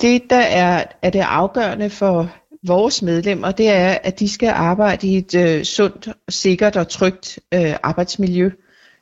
[0.00, 2.30] Det, der er, er det afgørende for
[2.66, 7.38] vores medlemmer, det er, at de skal arbejde i et øh, sundt, sikkert og trygt
[7.54, 8.50] øh, arbejdsmiljø.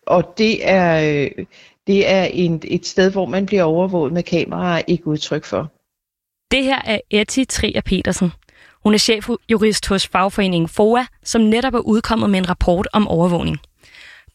[0.07, 1.45] Og det er, øh,
[1.87, 5.73] det er en, et sted, hvor man bliver overvåget med kameraer, ikke udtryk for.
[6.51, 8.33] Det her er Etty Trier Petersen.
[8.83, 13.59] Hun er chefjurist hos fagforeningen FOA, som netop er udkommet med en rapport om overvågning.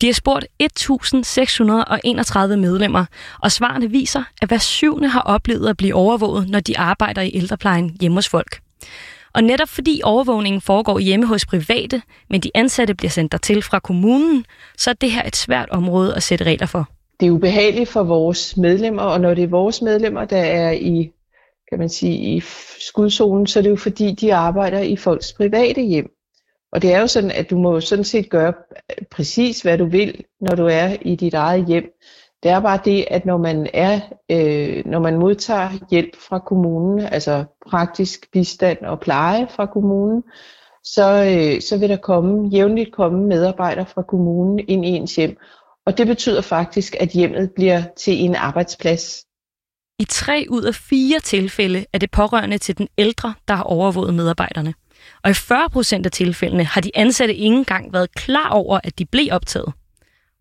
[0.01, 3.05] De har spurgt 1.631 medlemmer,
[3.41, 7.31] og svarene viser, at hver syvende har oplevet at blive overvåget, når de arbejder i
[7.33, 8.59] ældreplejen hjemme hos folk.
[9.33, 13.79] Og netop fordi overvågningen foregår hjemme hos private, men de ansatte bliver sendt dertil fra
[13.79, 14.45] kommunen,
[14.77, 16.89] så er det her et svært område at sætte regler for.
[17.19, 21.11] Det er ubehageligt for vores medlemmer, og når det er vores medlemmer, der er i
[21.69, 22.41] kan man sige, i
[22.79, 26.09] skudzonen, så er det jo fordi, de arbejder i folks private hjem.
[26.73, 28.53] Og det er jo sådan, at du må sådan set gøre
[29.11, 31.83] præcis, hvad du vil, når du er i dit eget hjem.
[32.43, 33.99] Det er bare det, at når man er,
[34.31, 40.23] øh, når man modtager hjælp fra kommunen, altså praktisk bistand og pleje fra kommunen,
[40.83, 45.37] så, øh, så vil der komme, jævnligt komme medarbejdere fra kommunen ind i ens hjem.
[45.85, 49.25] Og det betyder faktisk, at hjemmet bliver til en arbejdsplads.
[49.99, 54.13] I tre ud af fire tilfælde er det pårørende til den ældre, der har overvåget
[54.13, 54.73] medarbejderne.
[55.23, 58.99] Og i 40 procent af tilfældene har de ansatte ikke engang været klar over, at
[58.99, 59.73] de blev optaget.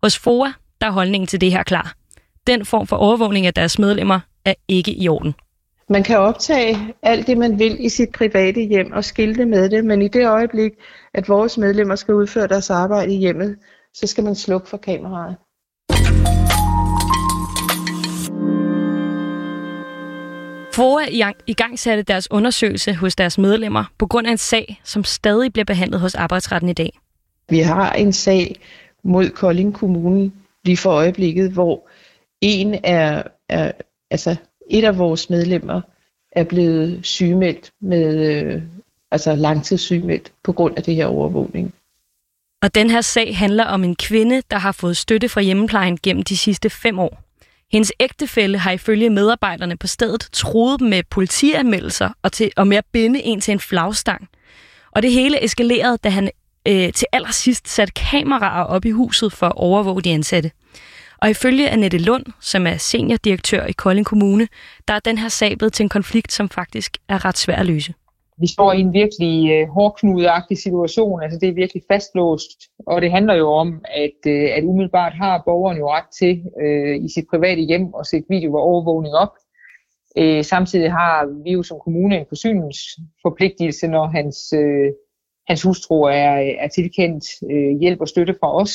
[0.03, 0.51] Hos FOA
[0.83, 1.95] der er holdningen til det her klar.
[2.47, 5.33] Den form for overvågning af deres medlemmer er ikke i orden.
[5.89, 9.85] Man kan optage alt det, man vil i sit private hjem og skilte med det,
[9.85, 10.71] men i det øjeblik,
[11.13, 13.57] at vores medlemmer skal udføre deres arbejde i hjemmet,
[13.93, 15.35] så skal man slukke for kameraet.
[20.73, 25.03] FOA i gang satte deres undersøgelse hos deres medlemmer på grund af en sag, som
[25.03, 26.99] stadig bliver behandlet hos arbejdsretten i dag.
[27.49, 28.55] Vi har en sag
[29.03, 30.31] mod Kolding Kommune
[30.65, 31.89] lige for øjeblikket, hvor
[32.41, 33.71] en er, er
[34.11, 34.35] altså
[34.69, 35.81] et af vores medlemmer
[36.31, 38.61] er blevet sygemeldt med øh,
[39.11, 41.73] altså langtidssygemeldt på grund af det her overvågning.
[42.61, 46.23] Og den her sag handler om en kvinde, der har fået støtte fra hjemmeplejen gennem
[46.23, 47.22] de sidste fem år.
[47.73, 52.77] Hendes ægtefælle har ifølge medarbejderne på stedet troet dem med politianmeldelser og, til, og med
[52.77, 54.29] at binde en til en flagstang.
[54.91, 56.29] Og det hele eskalerede, da han
[56.67, 60.51] øh, til allersidst satte kameraer op i huset for at overvåge de ansatte.
[61.17, 64.47] Og ifølge Annette Lund, som er seniordirektør i Kolding Kommune,
[64.87, 67.65] der er den her sag blevet til en konflikt, som faktisk er ret svær at
[67.65, 67.93] løse.
[68.37, 73.11] Vi står i en virkelig øh, hårdknudagtig situation, altså det er virkelig fastlåst, og det
[73.11, 77.25] handler jo om, at, øh, at umiddelbart har borgeren jo ret til øh, i sit
[77.29, 79.33] private hjem at sætte video og overvågning op.
[80.17, 84.91] Øh, samtidig har vi jo som kommune en forsyningsforpligtelse, når hans, øh,
[85.47, 86.33] hans hustru er,
[86.63, 88.73] er tilkendt øh, hjælp og støtte fra os.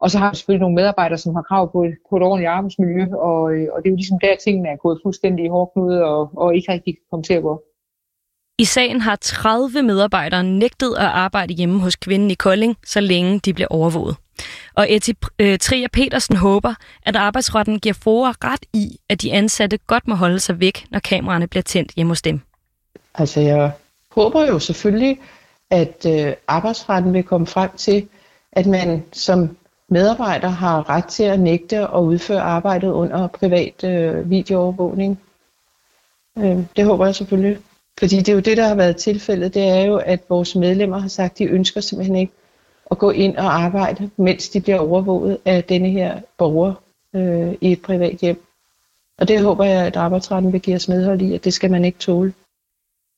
[0.00, 2.48] Og så har vi selvfølgelig nogle medarbejdere, som har krav på et, på et ordentligt
[2.48, 6.04] arbejdsmiljø, og, øh, og det er jo ligesom der, tingene er gået fuldstændig i hårdknude
[6.04, 7.62] og, og ikke rigtig kommet til at gå.
[8.62, 13.38] I sagen har 30 medarbejdere nægtet at arbejde hjemme hos kvinden i Kolding, så længe
[13.38, 14.16] de blev overvåget.
[14.74, 16.74] Og Eti øh, Trier Petersen håber,
[17.06, 20.98] at arbejdsretten giver forår ret i, at de ansatte godt må holde sig væk, når
[20.98, 22.40] kameraerne bliver tændt hjemme hos dem.
[23.14, 23.72] Altså jeg
[24.10, 25.18] håber jo selvfølgelig,
[25.70, 28.08] at øh, arbejdsretten vil komme frem til,
[28.52, 29.56] at man som
[29.88, 35.20] medarbejder har ret til at nægte at udføre arbejdet under privat øh, videoovervågning.
[36.38, 37.58] Øh, det håber jeg selvfølgelig.
[37.98, 40.98] Fordi det er jo det, der har været tilfældet, det er jo, at vores medlemmer
[40.98, 42.32] har sagt, at de ønsker simpelthen ikke
[42.90, 46.74] at gå ind og arbejde, mens de bliver overvåget af denne her borger
[47.14, 48.42] øh, i et privat hjem.
[49.18, 51.84] Og det håber jeg, at arbejdsretten vil give os medhold i, at det skal man
[51.84, 52.32] ikke tåle.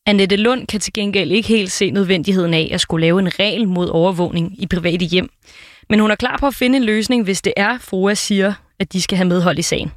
[0.07, 3.69] Annette Lund kan til gengæld ikke helt se nødvendigheden af at skulle lave en regel
[3.69, 5.31] mod overvågning i private hjem.
[5.89, 8.93] Men hun er klar på at finde en løsning, hvis det er, FOA siger, at
[8.93, 9.93] de skal have medhold i sagen.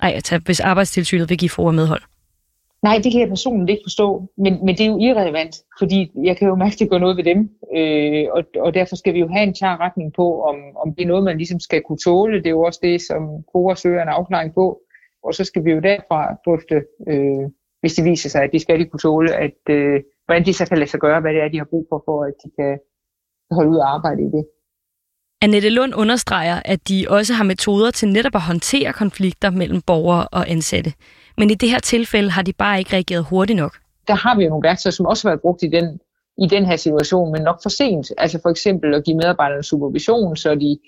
[0.00, 2.02] Ej, altså, hvis arbejdstilsynet vil give FOA medhold.
[2.82, 4.06] Nej, det kan jeg personligt ikke forstå,
[4.36, 7.16] men, men det er jo irrelevant, fordi jeg kan jo mærke, at det går noget
[7.16, 7.40] ved dem,
[7.76, 11.02] øh, og, og derfor skal vi jo have en klar retning på, om, om det
[11.02, 12.38] er noget, man ligesom skal kunne tåle.
[12.38, 13.22] Det er jo også det, som
[13.52, 14.80] FOA søger en afklaring på,
[15.24, 16.76] og så skal vi jo derfra drøfte,
[17.08, 17.44] øh,
[17.80, 20.66] hvis det viser sig, at det skal de kunne tåle, at, øh, hvordan de så
[20.68, 22.78] kan lade sig gøre, hvad det er, de har brug for, for at de kan
[23.50, 24.44] holde ud og arbejde i det.
[25.42, 30.28] Annette Lund understreger, at de også har metoder til netop at håndtere konflikter mellem borgere
[30.28, 30.92] og ansatte.
[31.38, 33.76] Men i det her tilfælde har de bare ikke reageret hurtigt nok.
[34.08, 36.00] Der har vi jo nogle værktøjer, som også har været brugt i den,
[36.44, 38.12] i den her situation, men nok for sent.
[38.18, 40.78] Altså for eksempel at give medarbejderne supervision, så de,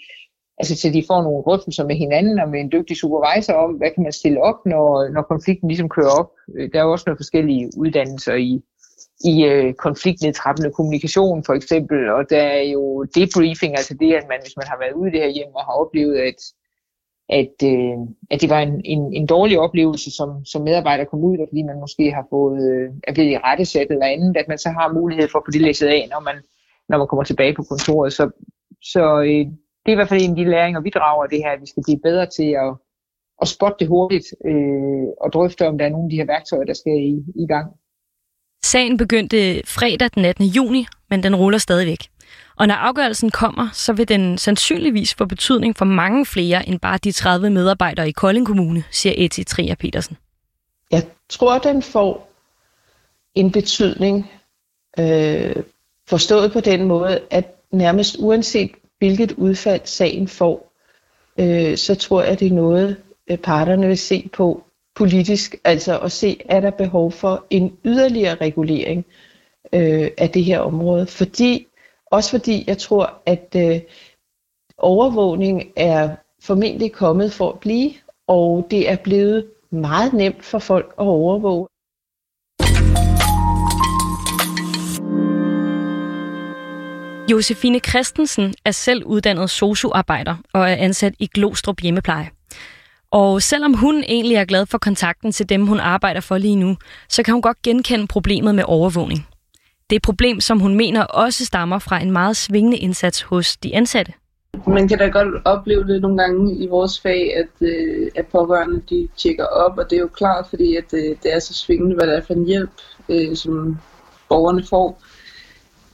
[0.58, 3.90] altså så de får nogle drøftelser med hinanden og med en dygtig supervisor om, hvad
[3.94, 6.30] kan man stille op, når, når konflikten ligesom kører op.
[6.56, 8.62] Øh, der er jo også nogle forskellige uddannelser i,
[9.24, 14.40] i øh, konfliktnedtrappende kommunikation for eksempel, og der er jo debriefing, altså det, at man,
[14.42, 16.40] hvis man har været ude i det her hjem og har oplevet, at,
[17.38, 17.96] at, øh,
[18.30, 21.80] at det var en, en, en dårlig oplevelse som, som medarbejder kom ud, fordi man
[21.80, 25.28] måske har fået, øh, er blevet i rettesat eller andet, at man så har mulighed
[25.28, 26.36] for at få det læsset af, når man,
[26.88, 28.12] når man kommer tilbage på kontoret.
[28.12, 28.30] Så,
[28.82, 29.46] så øh,
[29.82, 31.60] det er i hvert fald en af de læringer, vi drager af det her, at
[31.60, 32.72] vi skal blive bedre til at,
[33.42, 36.64] at spotte det hurtigt øh, og drøfte, om der er nogle af de her værktøjer,
[36.64, 37.66] der skal i, i gang.
[38.64, 40.44] Sagen begyndte fredag den 18.
[40.44, 42.02] juni, men den ruller stadigvæk.
[42.60, 46.98] Og når afgørelsen kommer, så vil den sandsynligvis få betydning for mange flere end bare
[46.98, 50.16] de 30 medarbejdere i Kolding Kommune, siger Eti Trier Petersen.
[50.90, 52.32] Jeg tror, den får
[53.34, 54.30] en betydning
[54.98, 55.56] øh,
[56.08, 60.72] forstået på den måde, at nærmest uanset hvilket udfald sagen får,
[61.38, 62.96] øh, så tror jeg, det er noget,
[63.30, 64.64] øh, parterne vil se på
[64.94, 69.06] politisk, altså at se, er der behov for en yderligere regulering
[69.72, 71.06] øh, af det her område.
[71.06, 71.66] Fordi,
[72.10, 73.80] også fordi jeg tror, at øh,
[74.78, 77.90] overvågning er formentlig kommet for at blive,
[78.28, 81.66] og det er blevet meget nemt for folk at overvåge.
[87.30, 92.30] Josefine Christensen er selv uddannet socioarbejder og er ansat i Glostrup Hjemmepleje.
[93.10, 96.76] Og selvom hun egentlig er glad for kontakten til dem, hun arbejder for lige nu,
[97.08, 99.26] så kan hun godt genkende problemet med overvågning.
[99.90, 103.56] Det er et problem, som hun mener også stammer fra en meget svingende indsats hos
[103.56, 104.12] de ansatte.
[104.66, 108.82] Man kan da godt opleve det nogle gange i vores fag, at, øh, at pårørende
[108.90, 111.94] de tjekker op, og det er jo klart, fordi at, øh, det er så svingende,
[111.94, 112.70] hvad det er for en hjælp,
[113.08, 113.78] øh, som
[114.28, 115.02] borgerne får.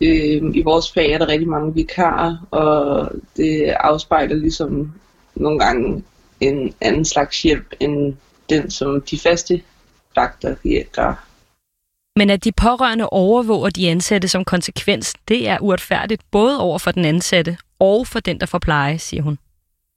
[0.00, 4.92] Øh, I vores fag er der rigtig mange vikarer, og det afspejler ligesom
[5.34, 6.04] nogle gange
[6.40, 8.14] en anden slags hjælp end
[8.50, 9.62] den, som de faste
[10.16, 10.54] vagter
[10.92, 11.25] gør.
[12.16, 16.90] Men at de pårørende overvåger de ansatte som konsekvens, det er uretfærdigt både over for
[16.90, 19.38] den ansatte og for den, der får pleje, siger hun.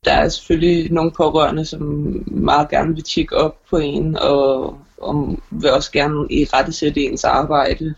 [0.05, 1.81] Der er selvfølgelig nogle pårørende, som
[2.27, 7.01] meget gerne vil tjekke op på en, og, og vil også gerne i rette sætte
[7.01, 7.93] ens arbejde,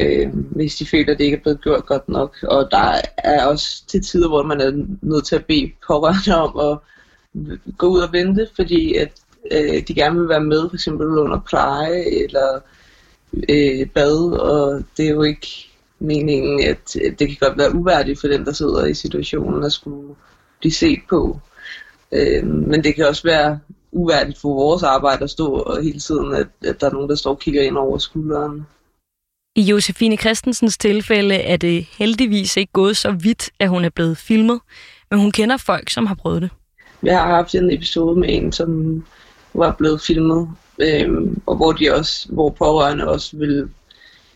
[0.00, 2.36] øh, hvis de føler, at det ikke er blevet gjort godt nok.
[2.42, 6.72] Og der er også til tider, hvor man er nødt til at bede pårørende om
[6.72, 6.78] at
[7.78, 9.10] gå ud og vente, fordi at
[9.50, 12.60] øh, de gerne vil være med, for eksempel under pleje eller
[13.48, 18.28] øh, bad, og det er jo ikke meningen, at det kan godt være uværdigt for
[18.28, 20.14] den, der sidder i situationen at skulle
[20.60, 21.40] blive set på.
[22.12, 23.58] Øh, men det kan også være
[23.92, 27.14] uværdigt for vores arbejde at stå og hele tiden, at, at der er nogen, der
[27.14, 28.66] står og kigger ind over skulderen.
[29.56, 34.18] I Josefine Christensens tilfælde er det heldigvis ikke gået så vidt, at hun er blevet
[34.18, 34.60] filmet,
[35.10, 36.50] men hun kender folk, som har prøvet det.
[37.02, 39.04] Jeg har haft en episode med en, som
[39.54, 40.48] var blevet filmet,
[40.78, 43.68] øhm, og hvor de også, hvor pårørende også ville,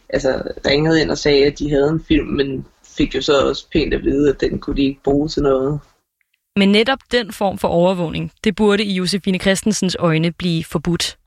[0.08, 3.67] altså ringede ind og sagde, at de havde en film, men fik jo så også
[3.73, 5.81] pænt at vide, at den kunne de ikke bruge til noget.
[6.56, 11.19] Men netop den form for overvågning, det burde i Josefine Christensens øjne blive forbudt.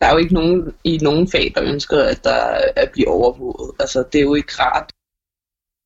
[0.00, 3.72] Der er jo ikke nogen i nogen fag, der ønsker, at der er blive overvåget.
[3.80, 4.92] Altså, det er jo ikke rart.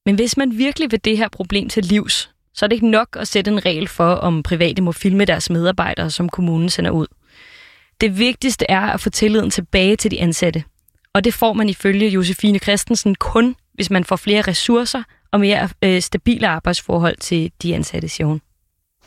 [0.07, 3.17] Men hvis man virkelig vil det her problem til livs, så er det ikke nok
[3.21, 7.07] at sætte en regel for, om private må filme deres medarbejdere, som kommunen sender ud.
[8.01, 10.65] Det vigtigste er at få tilliden tilbage til de ansatte.
[11.15, 15.03] Og det får man ifølge Josefine Christensen kun, hvis man får flere ressourcer
[15.33, 18.41] og mere øh, stabile arbejdsforhold til de ansatte, siger hun.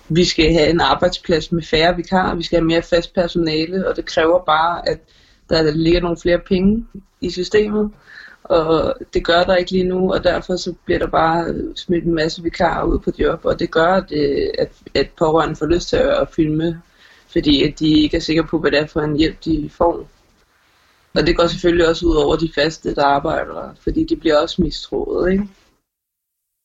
[0.09, 3.95] Vi skal have en arbejdsplads med færre vikarer, vi skal have mere fast personale, og
[3.95, 4.99] det kræver bare, at
[5.49, 6.85] der ligger nogle flere penge
[7.21, 7.91] i systemet
[8.49, 12.15] og det gør der ikke lige nu, og derfor så bliver der bare smidt en
[12.15, 14.11] masse vikarer ud på job, og det gør, at,
[14.59, 16.81] at, at pårørende får lyst til at filme,
[17.31, 20.07] fordi at de ikke er sikre på, hvad det er for en hjælp, de får.
[21.13, 24.61] Og det går selvfølgelig også ud over de faste, der arbejder, fordi de bliver også
[24.61, 25.47] mistroet, ikke?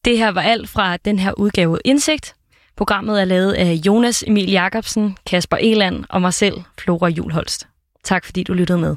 [0.05, 2.35] Det her var alt fra den her udgave Indsigt.
[2.77, 7.69] Programmet er lavet af Jonas Emil Jakobsen, Kasper Eland og mig selv, Flora Julholst.
[8.05, 8.97] Tak fordi du lyttede med.